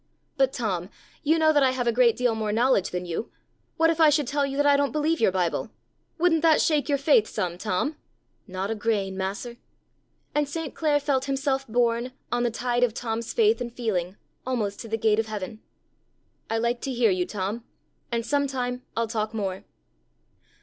[0.35, 0.89] '"But, Tom,
[1.21, 3.31] you know that I have a great deal more knowledge than you;
[3.77, 5.69] what if I should tell you that I don't believe your Bible?
[6.17, 7.97] Wouldn't that shake your faith some, Tom?"
[8.47, 9.57] '"Not a grain, mas'r!"
[10.33, 10.73] And St.
[10.73, 14.97] Clare felt himself borne, on the tide of Tom's faith and feeling, almost to the
[14.97, 15.61] gate of heaven.
[16.49, 17.63] '"I like to hear you, Tom;
[18.11, 19.65] and some time I'll talk more."'